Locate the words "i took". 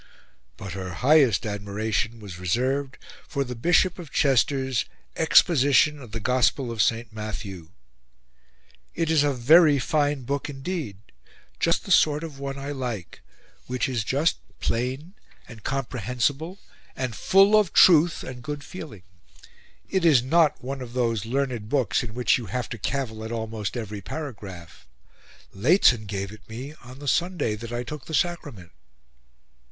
27.71-28.05